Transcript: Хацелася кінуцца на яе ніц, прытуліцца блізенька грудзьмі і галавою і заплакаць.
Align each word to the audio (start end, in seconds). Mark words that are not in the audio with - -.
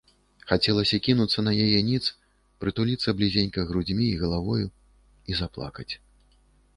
Хацелася 0.51 0.97
кінуцца 1.07 1.43
на 1.47 1.51
яе 1.65 1.79
ніц, 1.89 1.99
прытуліцца 2.65 3.09
блізенька 3.19 3.65
грудзьмі 3.73 4.05
і 4.15 4.15
галавою 4.23 4.67
і 5.33 5.39
заплакаць. 5.41 5.89